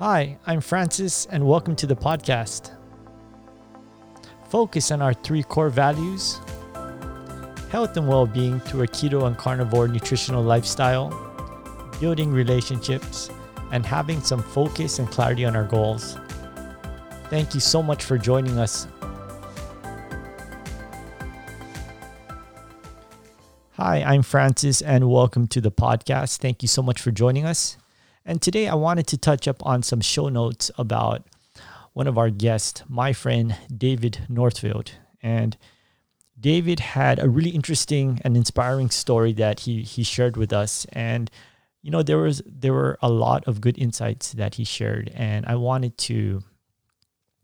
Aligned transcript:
Hi, 0.00 0.38
I'm 0.46 0.62
Francis, 0.62 1.26
and 1.26 1.46
welcome 1.46 1.76
to 1.76 1.86
the 1.86 1.94
podcast. 1.94 2.74
Focus 4.48 4.90
on 4.90 5.02
our 5.02 5.12
three 5.12 5.42
core 5.42 5.68
values 5.68 6.40
health 7.70 7.94
and 7.98 8.08
well 8.08 8.24
being 8.24 8.60
through 8.60 8.84
a 8.84 8.86
keto 8.86 9.26
and 9.26 9.36
carnivore 9.36 9.88
nutritional 9.88 10.42
lifestyle, 10.42 11.10
building 12.00 12.32
relationships, 12.32 13.28
and 13.72 13.84
having 13.84 14.22
some 14.22 14.42
focus 14.42 14.98
and 14.98 15.10
clarity 15.10 15.44
on 15.44 15.54
our 15.54 15.64
goals. 15.64 16.16
Thank 17.28 17.52
you 17.52 17.60
so 17.60 17.82
much 17.82 18.02
for 18.02 18.16
joining 18.16 18.58
us. 18.58 18.88
Hi, 23.72 24.02
I'm 24.02 24.22
Francis, 24.22 24.80
and 24.80 25.10
welcome 25.10 25.46
to 25.48 25.60
the 25.60 25.70
podcast. 25.70 26.38
Thank 26.38 26.62
you 26.62 26.68
so 26.68 26.82
much 26.82 27.02
for 27.02 27.10
joining 27.10 27.44
us. 27.44 27.76
And 28.24 28.40
today 28.42 28.68
I 28.68 28.74
wanted 28.74 29.06
to 29.08 29.18
touch 29.18 29.48
up 29.48 29.64
on 29.64 29.82
some 29.82 30.00
show 30.00 30.28
notes 30.28 30.70
about 30.76 31.26
one 31.92 32.06
of 32.06 32.18
our 32.18 32.30
guests, 32.30 32.82
my 32.88 33.12
friend 33.12 33.56
David 33.74 34.26
Northfield. 34.28 34.92
And 35.22 35.56
David 36.38 36.80
had 36.80 37.18
a 37.18 37.28
really 37.28 37.50
interesting 37.50 38.20
and 38.24 38.36
inspiring 38.36 38.90
story 38.90 39.32
that 39.34 39.60
he 39.60 39.82
he 39.82 40.02
shared 40.02 40.36
with 40.36 40.52
us. 40.52 40.86
And 40.92 41.30
you 41.82 41.90
know, 41.90 42.02
there 42.02 42.18
was 42.18 42.42
there 42.46 42.72
were 42.72 42.98
a 43.02 43.10
lot 43.10 43.46
of 43.46 43.60
good 43.60 43.78
insights 43.78 44.32
that 44.32 44.54
he 44.54 44.64
shared. 44.64 45.10
And 45.14 45.46
I 45.46 45.56
wanted 45.56 45.98
to 45.98 46.42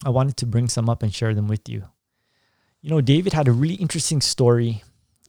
I 0.05 0.11
wanted 0.11 0.37
to 0.39 0.47
bring 0.47 0.69
some 0.69 0.89
up 0.89 1.03
and 1.03 1.13
share 1.13 1.35
them 1.35 1.49
with 1.49 1.69
you. 1.69 1.85
You 2.81 2.91
know, 2.91 3.01
David 3.01 3.33
had 3.33 3.49
a 3.49 3.53
really 3.53 3.75
interesting 3.75 4.21
story 4.21 4.83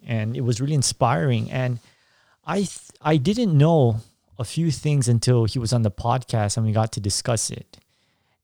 and 0.05 0.35
it 0.35 0.41
was 0.41 0.61
really 0.61 0.75
inspiring. 0.75 1.49
And 1.51 1.79
I 2.45 2.57
th- 2.57 2.91
I 3.01 3.17
didn't 3.17 3.57
know 3.57 4.01
a 4.39 4.45
few 4.45 4.71
things 4.71 5.07
until 5.07 5.45
he 5.45 5.59
was 5.59 5.73
on 5.73 5.81
the 5.81 5.91
podcast 5.91 6.57
and 6.57 6.65
we 6.65 6.71
got 6.71 6.91
to 6.93 6.99
discuss 6.99 7.49
it. 7.49 7.77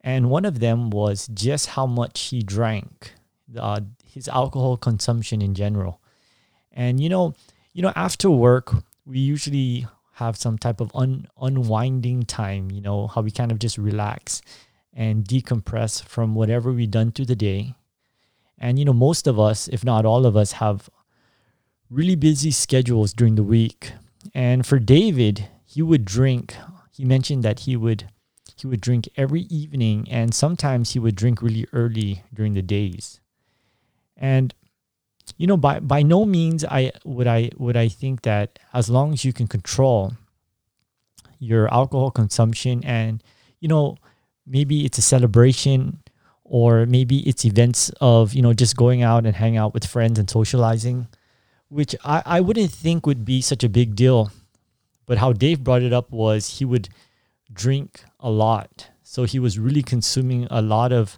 And 0.02 0.30
one 0.30 0.46
of 0.46 0.60
them 0.60 0.90
was 0.90 1.28
just 1.34 1.68
how 1.68 1.86
much 1.86 2.30
he 2.30 2.42
drank, 2.42 3.14
uh, 3.58 3.82
his 4.06 4.28
alcohol 4.28 4.76
consumption 4.78 5.42
in 5.42 5.54
general. 5.54 6.02
And 6.72 7.00
you 7.00 7.10
know, 7.10 7.36
you 7.74 7.82
know, 7.82 7.94
after 7.96 8.30
work, 8.30 8.74
we 9.06 9.20
usually 9.20 9.88
have 10.14 10.36
some 10.38 10.58
type 10.58 10.80
of 10.82 10.92
un- 10.94 11.28
unwinding 11.40 12.24
time. 12.24 12.72
You 12.72 12.82
know, 12.82 13.08
how 13.08 13.22
we 13.22 13.32
kind 13.32 13.52
of 13.52 13.60
just 13.60 13.78
relax 13.78 14.42
and 14.94 15.24
decompress 15.26 16.04
from 16.04 16.36
whatever 16.36 16.72
we've 16.72 16.92
done 16.92 17.12
through 17.12 17.26
the 17.26 17.36
day. 17.36 17.76
And 18.60 18.78
you 18.78 18.86
know, 18.86 18.94
most 18.94 19.28
of 19.28 19.40
us, 19.40 19.68
if 19.68 19.84
not 19.84 20.06
all 20.06 20.26
of 20.26 20.36
us, 20.38 20.54
have 20.54 20.90
really 21.90 22.16
busy 22.16 22.52
schedules 22.52 23.14
during 23.14 23.36
the 23.36 23.44
week. 23.44 23.94
And 24.34 24.66
for 24.66 24.80
David, 24.80 25.48
he 25.74 25.82
would 25.82 26.06
drink. 26.06 26.56
He 26.92 27.04
mentioned 27.04 27.42
that 27.44 27.62
he 27.62 27.76
would 27.76 28.10
he 28.56 28.68
would 28.68 28.82
drink 28.82 29.10
every 29.18 29.42
evening 29.44 30.08
and 30.10 30.34
sometimes 30.34 30.92
he 30.92 31.00
would 31.00 31.16
drink 31.16 31.42
really 31.42 31.66
early 31.74 32.24
during 32.32 32.54
the 32.54 32.62
days. 32.62 33.20
And 34.16 34.54
you 35.38 35.48
know 35.48 35.58
by 35.58 35.80
by 35.80 36.04
no 36.04 36.26
means 36.26 36.64
I 36.64 36.92
would 37.04 37.28
I 37.28 37.50
would 37.58 37.76
I 37.76 37.88
think 37.88 38.22
that 38.22 38.60
as 38.74 38.90
long 38.90 39.14
as 39.14 39.26
you 39.26 39.34
can 39.34 39.48
control 39.48 40.14
your 41.40 41.74
alcohol 41.74 42.12
consumption 42.12 42.84
and 42.86 43.24
you 43.60 43.68
know 43.68 43.98
maybe 44.46 44.86
it's 44.86 45.00
a 45.00 45.02
celebration 45.02 46.04
or 46.44 46.86
maybe 46.86 47.28
it's 47.28 47.46
events 47.46 47.90
of 48.00 48.34
you 48.36 48.42
know 48.44 48.54
just 48.54 48.78
going 48.78 49.02
out 49.02 49.26
and 49.26 49.36
hang 49.36 49.58
out 49.58 49.74
with 49.74 49.86
friends 49.86 50.20
and 50.20 50.30
socializing 50.30 51.08
which 51.70 51.96
I, 52.06 52.22
I 52.26 52.42
wouldn't 52.42 52.70
think 52.70 53.08
would 53.08 53.26
be 53.26 53.42
such 53.42 53.64
a 53.64 53.70
big 53.70 53.96
deal 53.96 54.32
but 55.06 55.18
how 55.18 55.34
Dave 55.34 55.64
brought 55.64 55.82
it 55.82 55.94
up 55.94 56.12
was 56.12 56.60
he 56.60 56.66
would 56.66 56.90
drink 57.52 58.04
a 58.20 58.30
lot. 58.30 58.90
So 59.04 59.26
he 59.26 59.40
was 59.40 59.60
really 59.60 59.84
consuming 59.84 60.48
a 60.50 60.62
lot 60.62 60.92
of 60.92 61.18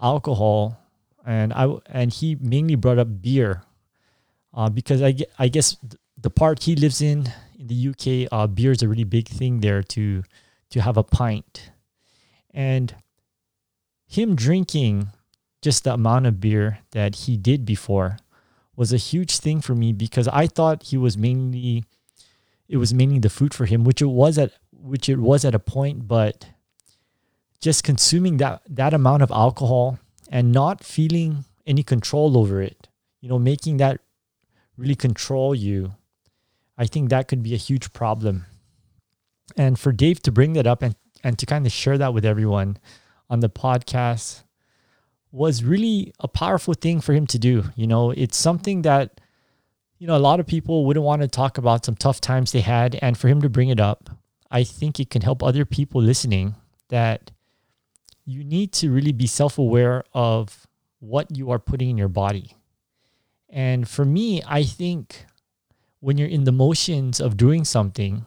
alcohol 0.00 0.80
and 1.26 1.52
I 1.52 1.68
and 1.86 2.12
he 2.12 2.36
mainly 2.40 2.74
brought 2.74 2.98
up 2.98 3.22
beer. 3.22 3.62
Uh, 4.52 4.68
because 4.68 5.00
I, 5.00 5.14
I 5.38 5.46
guess 5.46 5.76
the 6.20 6.30
part 6.30 6.64
he 6.64 6.74
lives 6.74 7.00
in 7.00 7.30
in 7.58 7.68
the 7.68 7.88
UK, 7.88 8.28
uh, 8.32 8.46
beer 8.48 8.72
is 8.72 8.82
a 8.82 8.88
really 8.88 9.04
big 9.04 9.28
thing 9.28 9.60
there 9.60 9.82
to 9.82 10.24
to 10.70 10.80
have 10.80 10.96
a 10.96 11.04
pint, 11.04 11.70
and 12.52 12.94
him 14.06 14.34
drinking 14.34 15.08
just 15.62 15.84
the 15.84 15.92
amount 15.94 16.26
of 16.26 16.40
beer 16.40 16.78
that 16.92 17.14
he 17.14 17.36
did 17.36 17.64
before 17.64 18.16
was 18.76 18.92
a 18.92 18.96
huge 18.96 19.38
thing 19.38 19.60
for 19.60 19.74
me 19.74 19.92
because 19.92 20.26
I 20.28 20.46
thought 20.46 20.84
he 20.84 20.96
was 20.96 21.18
mainly 21.18 21.84
it 22.70 22.76
was 22.76 22.94
mainly 22.94 23.18
the 23.18 23.28
food 23.28 23.52
for 23.52 23.66
him, 23.66 23.82
which 23.82 24.00
it 24.00 24.06
was 24.06 24.38
at 24.38 24.52
which 24.70 25.08
it 25.08 25.18
was 25.18 25.44
at 25.44 25.56
a 25.56 25.58
point, 25.58 26.06
but 26.06 26.46
just 27.60 27.82
consuming 27.82 28.36
that 28.36 28.62
that 28.68 28.94
amount 28.94 29.22
of 29.22 29.30
alcohol 29.32 29.98
and 30.30 30.52
not 30.52 30.84
feeling 30.84 31.44
any 31.66 31.82
control 31.82 32.38
over 32.38 32.62
it, 32.62 32.88
you 33.20 33.28
know, 33.28 33.40
making 33.40 33.78
that 33.78 34.00
really 34.76 34.94
control 34.94 35.52
you, 35.52 35.94
I 36.78 36.86
think 36.86 37.10
that 37.10 37.26
could 37.26 37.42
be 37.42 37.54
a 37.54 37.58
huge 37.58 37.92
problem. 37.92 38.46
And 39.56 39.76
for 39.78 39.90
Dave 39.90 40.22
to 40.22 40.32
bring 40.32 40.52
that 40.52 40.68
up 40.68 40.80
and, 40.80 40.94
and 41.24 41.36
to 41.40 41.46
kind 41.46 41.66
of 41.66 41.72
share 41.72 41.98
that 41.98 42.14
with 42.14 42.24
everyone 42.24 42.78
on 43.28 43.40
the 43.40 43.50
podcast 43.50 44.44
was 45.32 45.64
really 45.64 46.12
a 46.20 46.28
powerful 46.28 46.74
thing 46.74 47.00
for 47.00 47.14
him 47.14 47.26
to 47.26 47.38
do. 47.38 47.64
You 47.74 47.88
know, 47.88 48.12
it's 48.12 48.36
something 48.36 48.82
that 48.82 49.20
you 50.00 50.06
know, 50.06 50.16
a 50.16 50.18
lot 50.18 50.40
of 50.40 50.46
people 50.46 50.86
wouldn't 50.86 51.04
want 51.04 51.20
to 51.20 51.28
talk 51.28 51.58
about 51.58 51.84
some 51.84 51.94
tough 51.94 52.22
times 52.22 52.52
they 52.52 52.62
had. 52.62 52.98
And 53.02 53.18
for 53.18 53.28
him 53.28 53.42
to 53.42 53.50
bring 53.50 53.68
it 53.68 53.78
up, 53.78 54.08
I 54.50 54.64
think 54.64 54.98
it 54.98 55.10
can 55.10 55.20
help 55.20 55.42
other 55.42 55.66
people 55.66 56.00
listening 56.00 56.54
that 56.88 57.30
you 58.24 58.42
need 58.42 58.72
to 58.72 58.90
really 58.90 59.12
be 59.12 59.26
self 59.26 59.58
aware 59.58 60.02
of 60.14 60.66
what 61.00 61.36
you 61.36 61.50
are 61.50 61.58
putting 61.58 61.90
in 61.90 61.98
your 61.98 62.08
body. 62.08 62.56
And 63.50 63.86
for 63.86 64.06
me, 64.06 64.42
I 64.46 64.62
think 64.62 65.26
when 66.00 66.16
you're 66.16 66.28
in 66.28 66.44
the 66.44 66.52
motions 66.52 67.20
of 67.20 67.36
doing 67.36 67.66
something, 67.66 68.24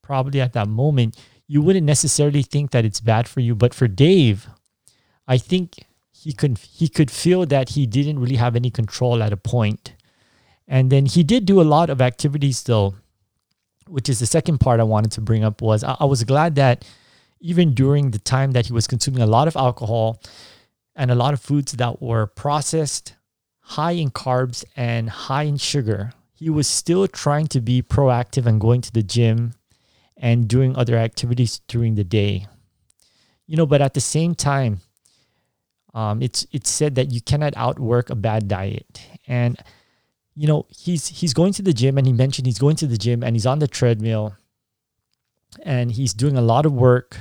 probably 0.00 0.40
at 0.40 0.54
that 0.54 0.68
moment, 0.68 1.18
you 1.46 1.60
wouldn't 1.60 1.84
necessarily 1.84 2.42
think 2.42 2.70
that 2.70 2.86
it's 2.86 3.00
bad 3.00 3.28
for 3.28 3.40
you. 3.40 3.54
But 3.54 3.74
for 3.74 3.88
Dave, 3.88 4.48
I 5.28 5.36
think 5.36 5.84
he 6.12 6.32
could 6.32 6.56
he 6.56 6.88
could 6.88 7.10
feel 7.10 7.44
that 7.44 7.70
he 7.70 7.84
didn't 7.84 8.20
really 8.20 8.36
have 8.36 8.56
any 8.56 8.70
control 8.70 9.22
at 9.22 9.34
a 9.34 9.36
point 9.36 9.92
and 10.66 10.90
then 10.90 11.06
he 11.06 11.22
did 11.22 11.44
do 11.44 11.60
a 11.60 11.62
lot 11.62 11.90
of 11.90 12.00
activities 12.00 12.62
though, 12.62 12.94
which 13.86 14.08
is 14.08 14.18
the 14.20 14.26
second 14.26 14.58
part 14.58 14.80
I 14.80 14.84
wanted 14.84 15.12
to 15.12 15.20
bring 15.20 15.44
up 15.44 15.60
was 15.60 15.84
I, 15.84 15.96
I 16.00 16.04
was 16.04 16.24
glad 16.24 16.54
that 16.56 16.84
even 17.40 17.74
during 17.74 18.10
the 18.10 18.18
time 18.18 18.52
that 18.52 18.66
he 18.66 18.72
was 18.72 18.86
consuming 18.86 19.22
a 19.22 19.26
lot 19.26 19.48
of 19.48 19.56
alcohol 19.56 20.20
and 20.96 21.10
a 21.10 21.14
lot 21.14 21.34
of 21.34 21.40
foods 21.40 21.72
that 21.72 22.00
were 22.00 22.26
processed, 22.26 23.14
high 23.60 23.92
in 23.92 24.10
carbs 24.10 24.64
and 24.76 25.10
high 25.10 25.42
in 25.42 25.58
sugar, 25.58 26.12
he 26.32 26.48
was 26.48 26.66
still 26.66 27.06
trying 27.06 27.46
to 27.48 27.60
be 27.60 27.82
proactive 27.82 28.46
and 28.46 28.60
going 28.60 28.80
to 28.80 28.92
the 28.92 29.02
gym 29.02 29.54
and 30.16 30.48
doing 30.48 30.74
other 30.76 30.96
activities 30.96 31.60
during 31.68 31.94
the 31.94 32.04
day. 32.04 32.46
You 33.46 33.56
know, 33.56 33.66
but 33.66 33.82
at 33.82 33.94
the 33.94 34.00
same 34.00 34.34
time, 34.34 34.80
um, 35.92 36.22
it's 36.22 36.46
it's 36.50 36.70
said 36.70 36.94
that 36.96 37.12
you 37.12 37.20
cannot 37.20 37.54
outwork 37.56 38.10
a 38.10 38.14
bad 38.14 38.48
diet. 38.48 39.02
And 39.28 39.58
you 40.34 40.46
know, 40.46 40.66
he's 40.68 41.06
he's 41.08 41.32
going 41.32 41.52
to 41.54 41.62
the 41.62 41.72
gym 41.72 41.96
and 41.96 42.06
he 42.06 42.12
mentioned 42.12 42.46
he's 42.46 42.58
going 42.58 42.76
to 42.76 42.86
the 42.86 42.98
gym 42.98 43.22
and 43.22 43.36
he's 43.36 43.46
on 43.46 43.60
the 43.60 43.68
treadmill 43.68 44.36
and 45.62 45.92
he's 45.92 46.12
doing 46.12 46.36
a 46.36 46.42
lot 46.42 46.66
of 46.66 46.72
work 46.72 47.16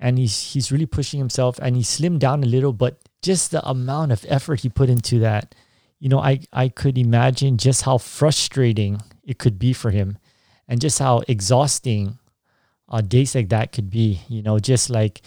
and 0.00 0.18
he's 0.18 0.52
he's 0.52 0.72
really 0.72 0.86
pushing 0.86 1.18
himself 1.18 1.58
and 1.60 1.76
he 1.76 1.82
slimmed 1.82 2.18
down 2.18 2.42
a 2.42 2.46
little, 2.46 2.72
but 2.72 2.98
just 3.22 3.50
the 3.50 3.66
amount 3.68 4.12
of 4.12 4.24
effort 4.28 4.60
he 4.60 4.68
put 4.68 4.88
into 4.88 5.18
that, 5.20 5.54
you 6.00 6.08
know, 6.08 6.18
I 6.18 6.40
I 6.52 6.68
could 6.68 6.98
imagine 6.98 7.56
just 7.56 7.82
how 7.82 7.98
frustrating 7.98 9.00
it 9.22 9.38
could 9.38 9.58
be 9.58 9.72
for 9.72 9.90
him 9.90 10.18
and 10.66 10.80
just 10.80 10.98
how 10.98 11.22
exhausting 11.28 12.18
uh, 12.88 13.00
days 13.00 13.34
like 13.34 13.48
that 13.50 13.72
could 13.72 13.90
be. 13.90 14.20
You 14.28 14.42
know, 14.42 14.58
just 14.58 14.90
like 14.90 15.22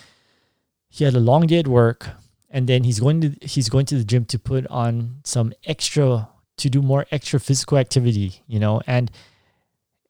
he 0.89 1.05
had 1.05 1.15
a 1.15 1.19
long 1.19 1.47
day 1.47 1.59
at 1.59 1.67
work 1.67 2.09
and 2.49 2.67
then 2.67 2.83
he's 2.83 2.99
going 2.99 3.21
to 3.21 3.47
he's 3.47 3.69
going 3.69 3.85
to 3.87 3.97
the 3.97 4.03
gym 4.03 4.25
to 4.25 4.37
put 4.37 4.67
on 4.67 5.21
some 5.23 5.53
extra 5.65 6.27
to 6.61 6.69
do 6.69 6.81
more 6.81 7.05
extra 7.11 7.39
physical 7.39 7.77
activity, 7.77 8.41
you 8.47 8.59
know. 8.59 8.81
And 8.87 9.11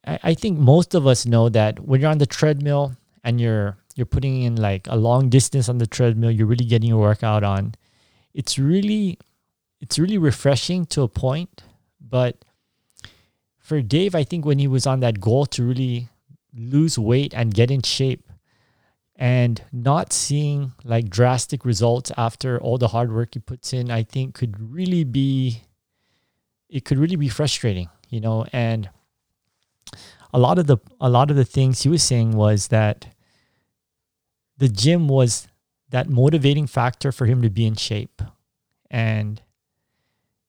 I, 0.05 0.19
I 0.23 0.33
think 0.33 0.59
most 0.59 0.93
of 0.93 1.07
us 1.07 1.25
know 1.25 1.49
that 1.49 1.79
when 1.79 2.01
you're 2.01 2.11
on 2.11 2.17
the 2.19 2.25
treadmill 2.25 2.95
and 3.23 3.39
you're 3.39 3.77
you're 3.95 4.05
putting 4.05 4.43
in 4.43 4.55
like 4.55 4.87
a 4.87 4.95
long 4.95 5.29
distance 5.29 5.67
on 5.69 5.77
the 5.77 5.87
treadmill, 5.87 6.31
you're 6.31 6.47
really 6.47 6.65
getting 6.65 6.89
your 6.89 6.99
workout 6.99 7.43
on. 7.43 7.75
It's 8.33 8.57
really 8.59 9.17
it's 9.79 9.97
really 9.97 10.17
refreshing 10.17 10.85
to 10.87 11.01
a 11.01 11.07
point, 11.07 11.63
but 11.99 12.45
for 13.59 13.81
Dave, 13.81 14.15
I 14.15 14.23
think 14.23 14.45
when 14.45 14.59
he 14.59 14.67
was 14.67 14.85
on 14.85 14.99
that 14.99 15.19
goal 15.19 15.45
to 15.47 15.63
really 15.63 16.09
lose 16.53 16.99
weight 16.99 17.33
and 17.33 17.53
get 17.53 17.71
in 17.71 17.81
shape 17.81 18.27
and 19.15 19.61
not 19.71 20.11
seeing 20.11 20.73
like 20.83 21.09
drastic 21.09 21.63
results 21.63 22.11
after 22.17 22.59
all 22.59 22.77
the 22.77 22.89
hard 22.89 23.13
work 23.13 23.29
he 23.33 23.39
puts 23.39 23.71
in, 23.71 23.89
I 23.89 24.03
think 24.03 24.35
could 24.35 24.59
really 24.59 25.03
be 25.03 25.61
it 26.71 26.85
could 26.85 26.97
really 26.97 27.17
be 27.17 27.29
frustrating, 27.29 27.89
you 28.09 28.21
know, 28.21 28.45
and 28.53 28.89
a 30.33 30.39
lot 30.39 30.57
of 30.57 30.67
the 30.67 30.77
a 30.99 31.09
lot 31.09 31.29
of 31.29 31.35
the 31.35 31.45
things 31.45 31.81
he 31.81 31.89
was 31.89 32.01
saying 32.01 32.31
was 32.31 32.69
that 32.69 33.07
the 34.57 34.69
gym 34.69 35.07
was 35.07 35.47
that 35.89 36.09
motivating 36.09 36.67
factor 36.67 37.11
for 37.11 37.25
him 37.25 37.41
to 37.41 37.49
be 37.49 37.65
in 37.65 37.75
shape. 37.75 38.21
And 38.89 39.41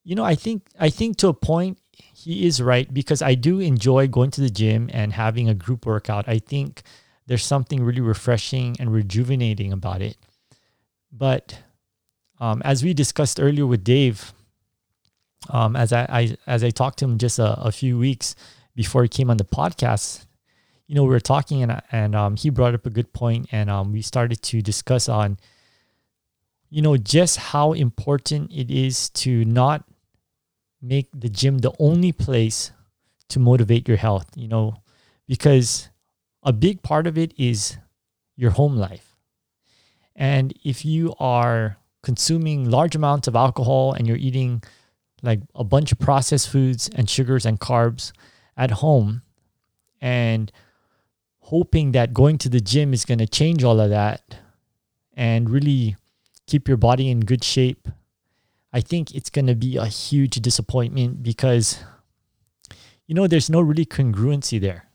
you 0.05 0.15
know, 0.15 0.25
I 0.25 0.37
think 0.37 0.67
I 0.79 0.89
think 0.89 1.17
to 1.19 1.29
a 1.29 1.35
point 1.35 1.79
he 2.15 2.47
is 2.47 2.63
right 2.63 2.93
because 2.93 3.21
I 3.21 3.35
do 3.35 3.59
enjoy 3.59 4.07
going 4.07 4.31
to 4.33 4.41
the 4.41 4.51
gym 4.51 4.89
and 4.93 5.13
having 5.13 5.49
a 5.49 5.55
group 5.55 5.87
workout. 5.87 6.29
I 6.29 6.39
think 6.39 6.83
there's 7.27 7.45
something 7.45 7.83
really 7.83 8.01
refreshing 8.01 8.77
and 8.79 8.93
rejuvenating 8.93 9.73
about 9.73 10.03
it. 10.03 10.17
But 11.11 11.59
um, 12.39 12.63
as 12.65 12.83
we 12.83 12.95
discussed 12.95 13.41
earlier 13.41 13.67
with 13.67 13.85
Dave, 13.85 14.33
um, 15.51 15.77
as 15.77 15.93
I, 15.93 16.07
I, 16.09 16.37
as 16.47 16.63
I 16.63 16.71
talked 16.71 16.99
to 16.99 17.05
him 17.05 17.19
just 17.19 17.39
a, 17.39 17.61
a, 17.61 17.73
few 17.73 17.99
weeks 17.99 18.35
before 18.75 19.03
he 19.03 19.09
came 19.09 19.31
on 19.31 19.37
the 19.37 19.45
podcast, 19.45 20.27
you 20.87 20.95
know, 20.95 21.03
we 21.03 21.11
were 21.11 21.21
talking 21.21 21.63
and 21.63 21.81
and 21.91 22.15
um, 22.15 22.37
he 22.37 22.51
brought 22.51 22.75
up 22.75 22.87
a 22.87 22.91
good 22.91 23.13
point, 23.13 23.49
and 23.53 23.71
um, 23.71 23.93
we 23.93 24.03
started 24.03 24.43
to 24.43 24.63
discuss 24.63 25.09
on, 25.09 25.39
you 26.71 26.83
know, 26.83 26.97
just 26.97 27.39
how 27.39 27.73
important 27.73 28.53
it 28.53 28.71
is 28.71 29.09
to 29.11 29.45
not 29.45 29.85
make 30.81 31.09
the 31.15 31.29
gym 31.29 31.59
the 31.59 31.73
only 31.79 32.13
place 32.13 32.73
to 33.29 33.39
motivate 33.41 33.89
your 33.89 33.97
health. 33.97 34.27
You 34.37 34.49
know, 34.49 34.77
because 35.27 35.89
a 36.43 36.53
big 36.53 36.83
part 36.83 37.07
of 37.07 37.17
it 37.17 37.33
is 37.39 37.79
your 38.37 38.51
home 38.51 38.77
life, 38.77 39.17
and 40.15 40.53
if 40.63 40.85
you 40.85 41.15
are 41.19 41.79
consuming 42.03 42.69
large 42.69 42.97
amounts 42.97 43.29
of 43.29 43.37
alcohol 43.37 43.93
and 43.93 44.07
you're 44.07 44.17
eating 44.17 44.63
like 45.23 45.41
a 45.55 45.65
bunch 45.65 45.93
of 45.93 45.99
processed 45.99 46.49
foods 46.49 46.91
and 46.95 47.09
sugars 47.09 47.47
and 47.47 47.61
carbs 47.61 48.13
at 48.57 48.71
home 48.71 49.23
and 50.01 50.51
hoping 51.39 51.93
that 51.93 52.13
going 52.13 52.39
to 52.39 52.49
the 52.49 52.61
gym 52.61 52.93
is 52.93 53.05
going 53.05 53.19
to 53.19 53.27
change 53.27 53.63
all 53.63 53.81
of 53.81 53.91
that 53.91 54.37
and 55.15 55.49
really 55.49 55.97
keep 56.47 56.67
your 56.67 56.77
body 56.77 57.11
in 57.11 57.21
good 57.21 57.45
shape, 57.45 57.89
I 58.73 58.81
think 58.81 59.15
it's 59.15 59.31
going 59.31 59.47
to 59.47 59.55
be 59.55 59.77
a 59.77 59.87
huge 59.87 60.37
disappointment 60.37 61.23
because, 61.23 61.85
you 63.07 63.15
know, 63.15 63.27
there's 63.27 63.51
no 63.51 63.61
really 63.61 63.87
congruency 63.87 64.61
there. 64.61 64.89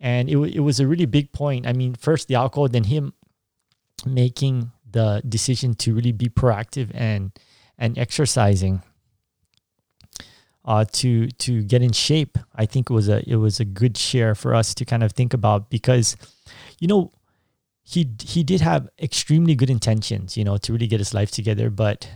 And 0.00 0.28
it, 0.28 0.36
it 0.36 0.60
was 0.60 0.80
a 0.80 0.86
really 0.86 1.06
big 1.06 1.32
point. 1.32 1.66
I 1.66 1.72
mean, 1.72 1.94
first 1.94 2.28
the 2.28 2.34
alcohol, 2.34 2.68
then 2.68 2.84
him 2.84 3.14
making 4.04 4.72
the 4.90 5.22
decision 5.26 5.74
to 5.74 5.94
really 5.94 6.12
be 6.12 6.28
proactive 6.28 6.90
and 6.94 7.32
and 7.78 7.98
exercising 7.98 8.82
uh, 10.64 10.84
to 10.92 11.28
to 11.28 11.62
get 11.62 11.82
in 11.82 11.92
shape. 11.92 12.38
I 12.54 12.66
think 12.66 12.90
it 12.90 12.94
was 12.94 13.08
a 13.08 13.28
it 13.28 13.36
was 13.36 13.60
a 13.60 13.64
good 13.64 13.96
share 13.96 14.34
for 14.34 14.54
us 14.54 14.74
to 14.74 14.84
kind 14.84 15.02
of 15.02 15.12
think 15.12 15.34
about 15.34 15.70
because, 15.70 16.16
you 16.78 16.88
know, 16.88 17.12
he 17.82 18.10
he 18.22 18.42
did 18.42 18.60
have 18.60 18.88
extremely 18.98 19.54
good 19.54 19.70
intentions, 19.70 20.36
you 20.36 20.44
know, 20.44 20.56
to 20.58 20.72
really 20.72 20.86
get 20.86 21.00
his 21.00 21.14
life 21.14 21.30
together. 21.30 21.70
But 21.70 22.08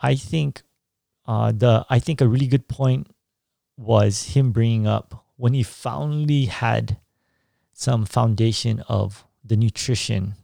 I 0.00 0.14
think 0.14 0.62
uh, 1.26 1.52
the 1.52 1.86
I 1.88 1.98
think 1.98 2.20
a 2.20 2.28
really 2.28 2.46
good 2.46 2.68
point 2.68 3.08
was 3.76 4.34
him 4.36 4.52
bringing 4.52 4.86
up 4.86 5.24
when 5.36 5.54
he 5.54 5.62
finally 5.62 6.44
had 6.44 6.98
some 7.72 8.04
foundation 8.04 8.80
of 8.88 9.24
the 9.42 9.56
nutrition 9.56 10.34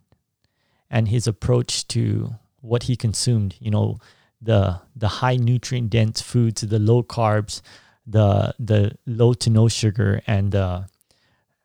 and 0.91 1.09
his 1.09 1.26
approach 1.26 1.87
to 1.88 2.35
what 2.61 2.85
he 2.85 2.97
consumed. 2.97 3.56
You 3.61 3.71
know, 3.71 3.99
the 4.41 4.81
the 4.97 5.09
high 5.09 5.37
nutrient 5.37 5.91
dense 5.91 6.21
foods, 6.21 6.63
the 6.63 6.79
low 6.79 7.03
carbs, 7.03 7.61
the 8.07 8.55
the 8.59 8.93
low 9.07 9.35
to 9.35 9.51
no 9.51 9.69
sugar, 9.69 10.23
and 10.27 10.53
the 10.53 10.87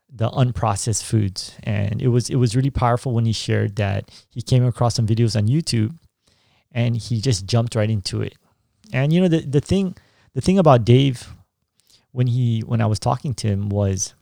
the 0.10 0.30
unprocessed 0.32 1.04
foods. 1.04 1.56
And 1.64 2.02
it 2.02 2.10
was 2.10 2.30
it 2.30 2.36
was 2.36 2.56
really 2.56 2.70
powerful 2.70 3.14
when 3.14 3.26
he 3.26 3.34
shared 3.34 3.76
that 3.78 4.10
he 4.30 4.42
came 4.42 4.66
across 4.66 4.96
some 4.96 5.08
videos 5.08 5.36
on 5.36 5.48
YouTube, 5.48 5.98
and 6.72 6.96
he 6.96 7.22
just 7.22 7.46
jumped 7.46 7.76
right 7.76 7.90
into 7.90 8.22
it. 8.22 8.36
And 8.94 9.14
you 9.14 9.22
know 9.22 9.28
the 9.28 9.42
the 9.42 9.62
thing 9.62 9.96
the 10.34 10.42
thing 10.42 10.60
about 10.60 10.86
Dave 10.86 11.34
when 12.12 12.28
he 12.28 12.62
when 12.62 12.82
I 12.82 12.86
was 12.86 13.00
talking 13.00 13.34
to 13.36 13.48
him 13.48 13.70
was 13.70 14.14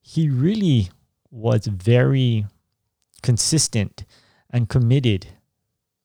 he 0.00 0.28
really 0.28 0.90
was 1.30 1.66
very 1.66 2.46
consistent 3.22 4.04
and 4.50 4.68
committed 4.68 5.26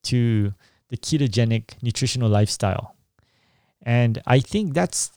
to 0.04 0.54
the 0.94 0.98
ketogenic 0.98 1.74
nutritional 1.82 2.30
lifestyle. 2.30 2.96
And 3.82 4.22
I 4.28 4.40
think 4.40 4.76
that's 4.76 5.12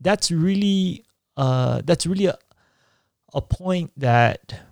that's 0.00 0.30
really 0.30 1.04
uh, 1.36 1.82
that's 1.84 2.06
really 2.06 2.26
a, 2.26 2.38
a 3.34 3.42
point 3.42 3.90
that 3.96 4.62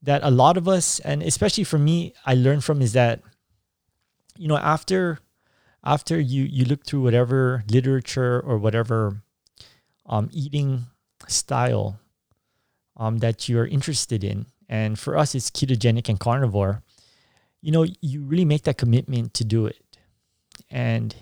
that 0.00 0.22
a 0.24 0.30
lot 0.30 0.56
of 0.56 0.66
us 0.66 1.00
and 1.00 1.22
especially 1.22 1.64
for 1.64 1.76
me 1.76 2.14
I 2.24 2.32
learned 2.32 2.64
from 2.64 2.80
is 2.80 2.94
that 2.94 3.20
you 4.38 4.48
know 4.48 4.56
after 4.56 5.18
after 5.84 6.18
you 6.18 6.44
you 6.44 6.64
look 6.64 6.86
through 6.86 7.02
whatever 7.02 7.62
literature 7.70 8.40
or 8.40 8.56
whatever 8.56 9.20
um, 10.06 10.30
eating 10.32 10.86
style 11.28 12.00
um, 12.96 13.18
that 13.18 13.50
you're 13.50 13.66
interested 13.66 14.24
in 14.24 14.46
and 14.66 14.98
for 14.98 15.18
us 15.18 15.34
it's 15.34 15.50
ketogenic 15.50 16.08
and 16.08 16.18
carnivore 16.18 16.82
you 17.60 17.72
know, 17.72 17.86
you 18.00 18.22
really 18.22 18.44
make 18.44 18.62
that 18.64 18.78
commitment 18.78 19.34
to 19.34 19.44
do 19.44 19.66
it. 19.66 19.82
And 20.70 21.14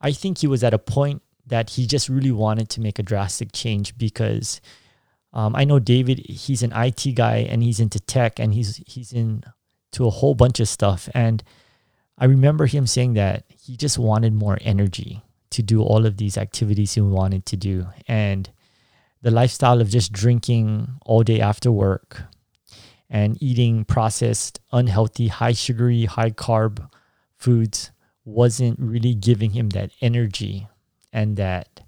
I 0.00 0.12
think 0.12 0.38
he 0.38 0.46
was 0.46 0.62
at 0.62 0.74
a 0.74 0.78
point 0.78 1.22
that 1.46 1.70
he 1.70 1.86
just 1.86 2.08
really 2.08 2.32
wanted 2.32 2.68
to 2.70 2.80
make 2.80 2.98
a 2.98 3.02
drastic 3.02 3.52
change 3.52 3.96
because 3.98 4.60
um, 5.32 5.54
I 5.56 5.64
know 5.64 5.78
David, 5.78 6.20
he's 6.20 6.62
an 6.62 6.72
IT 6.74 7.14
guy 7.14 7.38
and 7.38 7.62
he's 7.62 7.80
into 7.80 7.98
tech 7.98 8.38
and 8.38 8.54
he's 8.54 8.76
he's 8.86 9.12
into 9.12 9.50
a 10.00 10.10
whole 10.10 10.34
bunch 10.34 10.60
of 10.60 10.68
stuff. 10.68 11.08
And 11.12 11.42
I 12.16 12.26
remember 12.26 12.66
him 12.66 12.86
saying 12.86 13.14
that 13.14 13.44
he 13.48 13.76
just 13.76 13.98
wanted 13.98 14.32
more 14.32 14.58
energy 14.60 15.22
to 15.50 15.62
do 15.62 15.82
all 15.82 16.06
of 16.06 16.16
these 16.16 16.38
activities 16.38 16.94
he 16.94 17.00
wanted 17.00 17.46
to 17.46 17.56
do. 17.56 17.86
And 18.06 18.48
the 19.22 19.30
lifestyle 19.30 19.80
of 19.80 19.88
just 19.88 20.12
drinking 20.12 20.98
all 21.04 21.22
day 21.22 21.40
after 21.40 21.72
work 21.72 22.22
and 23.10 23.40
eating 23.42 23.84
processed, 23.84 24.60
unhealthy, 24.72 25.28
high 25.28 25.52
sugary, 25.52 26.04
high 26.06 26.30
carb 26.30 26.88
foods 27.36 27.90
wasn't 28.24 28.78
really 28.78 29.14
giving 29.14 29.50
him 29.50 29.70
that 29.70 29.90
energy 30.00 30.66
and 31.12 31.36
that 31.36 31.80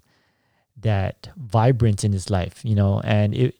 that 0.79 1.29
vibrance 1.35 2.03
in 2.03 2.13
his 2.13 2.29
life, 2.29 2.61
you 2.63 2.75
know, 2.75 3.01
and 3.03 3.33
it 3.33 3.55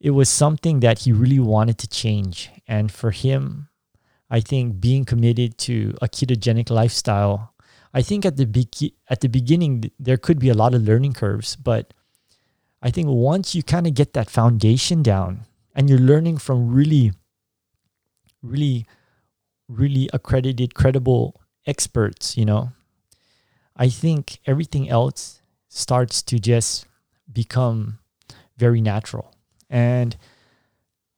it 0.00 0.10
was 0.10 0.28
something 0.28 0.80
that 0.80 1.00
he 1.00 1.12
really 1.12 1.38
wanted 1.38 1.78
to 1.78 1.88
change. 1.88 2.50
And 2.68 2.92
for 2.92 3.10
him, 3.10 3.68
I 4.30 4.40
think 4.40 4.80
being 4.80 5.04
committed 5.04 5.56
to 5.58 5.96
a 6.02 6.08
ketogenic 6.08 6.70
lifestyle, 6.70 7.54
I 7.92 8.02
think 8.02 8.26
at 8.26 8.36
the 8.36 8.46
be- 8.46 8.94
at 9.08 9.20
the 9.20 9.28
beginning 9.28 9.90
there 9.98 10.16
could 10.16 10.38
be 10.38 10.50
a 10.50 10.54
lot 10.54 10.74
of 10.74 10.82
learning 10.82 11.14
curves, 11.14 11.56
but 11.56 11.94
I 12.82 12.90
think 12.90 13.08
once 13.08 13.54
you 13.54 13.62
kind 13.62 13.86
of 13.86 13.94
get 13.94 14.12
that 14.12 14.30
foundation 14.30 15.02
down, 15.02 15.46
and 15.74 15.88
you're 15.88 15.98
learning 15.98 16.38
from 16.38 16.72
really, 16.72 17.12
really, 18.42 18.86
really 19.68 20.08
accredited, 20.12 20.74
credible 20.74 21.40
experts, 21.66 22.36
you 22.36 22.44
know, 22.44 22.70
I 23.76 23.88
think 23.88 24.38
everything 24.46 24.88
else 24.88 25.40
starts 25.68 26.22
to 26.22 26.38
just 26.38 26.86
become 27.32 27.98
very 28.56 28.80
natural. 28.80 29.34
And, 29.68 30.16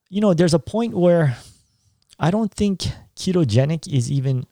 you 0.08 0.20
know, 0.20 0.32
there's 0.32 0.54
a 0.54 0.58
point 0.58 0.94
where 0.94 1.36
I 2.18 2.30
don't 2.30 2.52
think 2.52 2.86
ketogenic 3.16 3.92
is 3.92 4.10
even 4.10 4.46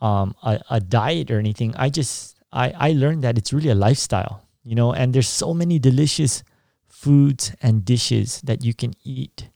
um, 0.00 0.34
a, 0.42 0.60
a 0.70 0.80
diet 0.80 1.30
or 1.30 1.38
anything. 1.38 1.74
I 1.76 1.90
just, 1.90 2.36
I, 2.52 2.72
I 2.76 2.92
learned 2.92 3.22
that 3.22 3.38
it's 3.38 3.52
really 3.52 3.68
a 3.68 3.74
lifestyle, 3.76 4.42
you 4.64 4.74
know, 4.74 4.92
and 4.92 5.14
there's 5.14 5.28
so 5.28 5.54
many 5.54 5.78
delicious 5.78 6.42
foods 7.02 7.52
and 7.60 7.84
dishes 7.84 8.40
that 8.42 8.64
you 8.64 8.72
can 8.72 8.92
eat 9.02 9.48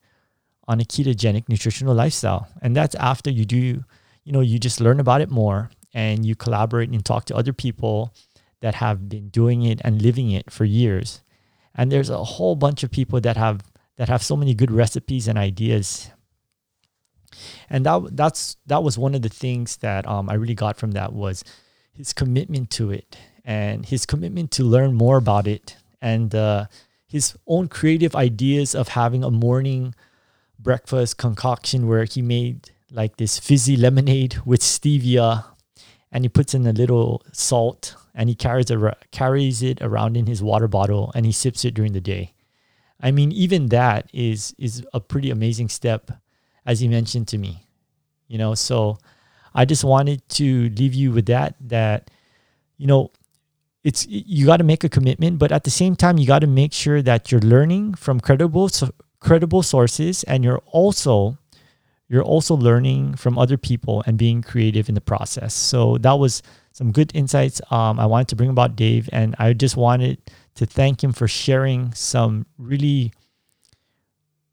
on 0.67 0.81
a 0.81 0.85
ketogenic 0.85 1.49
nutritional 1.49 1.95
lifestyle. 1.95 2.49
And 2.61 2.75
that's 2.75 2.97
after 2.97 3.31
you 3.31 3.45
do, 3.45 3.85
you 4.25 4.33
know, 4.33 4.41
you 4.41 4.59
just 4.59 4.81
learn 4.81 4.99
about 4.99 5.21
it 5.21 5.31
more 5.31 5.71
and 5.95 6.27
you 6.27 6.35
collaborate 6.35 6.91
and 6.91 7.05
talk 7.05 7.25
to 7.27 7.37
other 7.37 7.53
people 7.53 8.13
that 8.63 8.75
have 8.75 9.09
been 9.09 9.29
doing 9.29 9.63
it 9.63 9.81
and 9.85 10.03
living 10.03 10.33
it 10.33 10.51
for 10.51 10.65
years. 10.65 11.23
And 11.73 11.93
there's 11.93 12.11
a 12.11 12.25
whole 12.25 12.57
bunch 12.57 12.83
of 12.83 12.91
people 12.91 13.21
that 13.21 13.37
have 13.37 13.61
that 13.97 14.09
have 14.09 14.25
so 14.25 14.37
many 14.37 14.53
good 14.53 14.73
recipes 14.73 15.29
and 15.29 15.39
ideas. 15.39 16.11
And 17.71 17.87
that 17.87 18.17
that's 18.17 18.57
that 18.67 18.83
was 18.83 18.99
one 18.99 19.15
of 19.15 19.23
the 19.23 19.29
things 19.29 19.77
that 19.79 20.05
um, 20.09 20.29
I 20.29 20.35
really 20.35 20.55
got 20.57 20.79
from 20.79 20.93
that 20.93 21.13
was 21.13 21.45
his 21.93 22.13
commitment 22.13 22.71
to 22.71 22.91
it 22.91 23.17
and 23.45 23.87
his 23.87 24.05
commitment 24.05 24.51
to 24.53 24.65
learn 24.65 24.95
more 24.95 25.17
about 25.17 25.47
it 25.47 25.77
and 26.03 26.35
uh, 26.35 26.67
his 27.07 27.37
own 27.47 27.69
creative 27.69 28.15
ideas 28.15 28.75
of 28.75 28.89
having 28.89 29.23
a 29.23 29.31
morning 29.31 29.95
breakfast 30.59 31.19
concoction 31.19 31.87
where 31.87 32.05
he 32.05 32.23
made 32.23 32.71
like 32.91 33.17
this 33.17 33.39
fizzy 33.39 33.77
lemonade 33.77 34.39
with 34.45 34.61
stevia 34.61 35.45
and 36.11 36.25
he 36.25 36.29
puts 36.29 36.55
in 36.55 36.67
a 36.67 36.73
little 36.73 37.23
salt 37.33 37.95
and 38.15 38.29
he 38.29 38.35
carries 38.35 38.71
a, 38.71 38.97
carries 39.11 39.63
it 39.63 39.81
around 39.83 40.17
in 40.17 40.27
his 40.27 40.43
water 40.43 40.67
bottle 40.67 41.13
and 41.15 41.27
he 41.27 41.33
sips 41.33 41.65
it 41.65 41.75
during 41.75 41.93
the 41.93 42.01
day. 42.01 42.33
I 43.01 43.11
mean, 43.11 43.31
even 43.33 43.69
that 43.69 44.09
is 44.13 44.55
is 44.59 44.85
a 44.95 45.01
pretty 45.01 45.31
amazing 45.31 45.69
step, 45.69 46.11
as 46.65 46.81
he 46.81 46.89
mentioned 46.89 47.29
to 47.29 47.39
me. 47.39 47.67
You 48.27 48.39
know, 48.39 48.55
so 48.55 48.99
I 49.55 49.67
just 49.67 49.85
wanted 49.85 50.27
to 50.31 50.71
leave 50.71 50.95
you 50.95 51.13
with 51.13 51.27
that. 51.27 51.55
That 51.61 52.11
you 52.79 52.87
know, 52.87 53.11
it's 53.87 54.05
you 54.09 54.47
got 54.47 54.57
to 54.57 54.65
make 54.65 54.83
a 54.83 54.89
commitment, 54.89 55.39
but 55.39 55.53
at 55.53 55.63
the 55.63 55.71
same 55.71 55.95
time, 55.95 56.19
you 56.19 56.27
got 56.27 56.41
to 56.41 56.49
make 56.49 56.73
sure 56.73 57.03
that 57.03 57.31
you're 57.31 57.41
learning 57.41 57.95
from 57.95 58.19
credible 58.19 58.69
credible 59.21 59.63
sources, 59.63 60.25
and 60.25 60.43
you're 60.43 60.61
also 60.73 61.39
you're 62.09 62.25
also 62.25 62.57
learning 62.57 63.15
from 63.15 63.39
other 63.39 63.57
people 63.57 64.03
and 64.05 64.19
being 64.19 64.43
creative 64.43 64.89
in 64.89 64.97
the 64.97 65.01
process. 65.01 65.55
So 65.55 65.99
that 65.99 66.15
was 66.15 66.43
some 66.73 66.91
good 66.91 67.13
insights 67.15 67.61
um, 67.71 68.01
I 68.01 68.07
wanted 68.07 68.27
to 68.29 68.37
bring 68.37 68.51
about 68.51 68.75
Dave, 68.75 69.09
and 69.13 69.37
I 69.39 69.53
just 69.53 69.77
wanted 69.77 70.19
to 70.57 70.67
thank 70.67 71.05
him 71.05 71.13
for 71.13 71.29
sharing 71.29 71.95
some 71.95 72.45
really, 72.59 73.13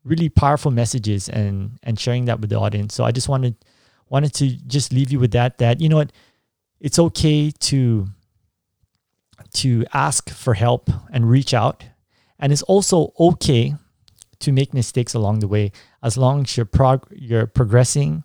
really 0.04 0.30
powerful 0.30 0.70
messages 0.70 1.28
and 1.28 1.80
and 1.82 2.00
sharing 2.00 2.26
that 2.26 2.40
with 2.40 2.52
the 2.52 2.60
audience. 2.60 2.94
So 2.94 3.04
I 3.04 3.12
just 3.12 3.30
wanted 3.30 3.56
wanted 4.10 4.36
to 4.36 4.48
just 4.68 4.94
leave 4.94 5.12
you 5.12 5.20
with 5.20 5.32
that. 5.32 5.58
That 5.58 5.82
you 5.82 5.90
know 5.90 5.98
what, 5.98 6.12
it's 6.80 7.00
okay 7.00 7.50
to 7.50 8.08
to 9.54 9.86
ask 9.94 10.30
for 10.30 10.54
help 10.54 10.90
and 11.12 11.30
reach 11.30 11.54
out, 11.54 11.86
and 12.40 12.52
it's 12.52 12.64
also 12.64 13.14
okay 13.20 13.76
to 14.40 14.52
make 14.52 14.74
mistakes 14.74 15.14
along 15.14 15.40
the 15.40 15.48
way 15.48 15.72
as 16.04 16.18
long 16.18 16.42
as 16.42 16.58
you're 16.58 16.66
prog- 16.66 17.08
you're 17.12 17.48
progressing 17.48 18.24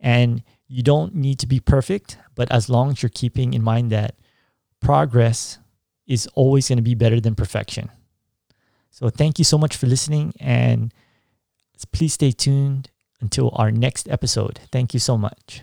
and 0.00 0.42
you 0.66 0.82
don't 0.82 1.14
need 1.14 1.38
to 1.38 1.46
be 1.46 1.60
perfect 1.60 2.18
but 2.34 2.50
as 2.50 2.68
long 2.68 2.90
as 2.90 3.02
you're 3.02 3.10
keeping 3.10 3.54
in 3.54 3.62
mind 3.62 3.90
that 3.90 4.16
progress 4.80 5.58
is 6.06 6.26
always 6.34 6.68
going 6.68 6.78
to 6.78 6.82
be 6.82 6.94
better 6.94 7.20
than 7.20 7.34
perfection. 7.34 7.90
So 8.90 9.08
thank 9.08 9.38
you 9.38 9.44
so 9.44 9.56
much 9.56 9.76
for 9.76 9.86
listening 9.86 10.34
and 10.40 10.92
please 11.92 12.14
stay 12.14 12.32
tuned 12.32 12.90
until 13.20 13.52
our 13.54 13.70
next 13.70 14.08
episode. 14.08 14.60
Thank 14.70 14.94
you 14.94 15.00
so 15.00 15.16
much 15.16 15.62